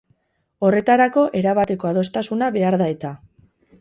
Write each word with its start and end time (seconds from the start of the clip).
Horretarako 0.69 1.25
erabateko 1.41 1.91
adostasuna 1.91 2.49
behar 2.57 2.79
da-eta. 2.85 3.13